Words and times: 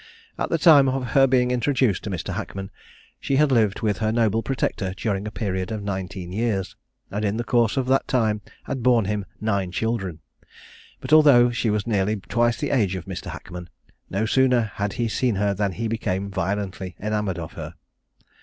At 0.39 0.49
the 0.49 0.57
time 0.57 0.89
of 0.89 1.09
her 1.11 1.27
being 1.27 1.51
introduced 1.51 2.03
to 2.05 2.09
Mr. 2.09 2.33
Hackman, 2.33 2.71
she 3.19 3.35
had 3.35 3.51
lived 3.51 3.81
with 3.81 3.99
her 3.99 4.11
noble 4.11 4.41
protector 4.41 4.95
during 4.97 5.27
a 5.27 5.31
period 5.31 5.71
of 5.71 5.83
nineteen 5.83 6.31
years, 6.31 6.75
and 7.11 7.23
in 7.23 7.37
the 7.37 7.43
course 7.43 7.77
of 7.77 7.85
that 7.85 8.07
time 8.07 8.41
had 8.63 8.81
borne 8.81 9.05
him 9.05 9.25
nine 9.39 9.71
children; 9.71 10.17
but 11.01 11.13
although 11.13 11.51
she 11.51 11.69
was 11.69 11.85
nearly 11.85 12.15
twice 12.15 12.57
the 12.59 12.71
age 12.71 12.95
of 12.95 13.05
Mr. 13.05 13.27
Hackman, 13.29 13.69
no 14.09 14.25
sooner 14.25 14.71
had 14.73 14.93
he 14.93 15.07
seen 15.07 15.35
her 15.35 15.53
than 15.53 15.73
he 15.73 15.87
became 15.87 16.31
violently 16.31 16.95
enamoured 16.99 17.37
of 17.37 17.53
her. 17.53 17.75